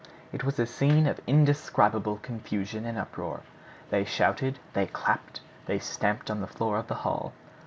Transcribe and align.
It 0.33 0.43
was 0.43 0.57
a 0.57 0.65
scene 0.65 1.05
of 1.05 1.21
indescribable 1.27 2.17
confusion 2.23 2.87
and 2.87 2.97
uproar. 2.97 3.41
They 3.91 4.03
shouted, 4.03 4.57
they 4.73 4.87
clapped, 4.87 5.41
they 5.67 5.77
stamped 5.77 6.31
on 6.31 6.41
the 6.41 6.47
floor 6.47 6.77
of 6.79 6.87
the 6.87 6.95
hall. 7.05 7.33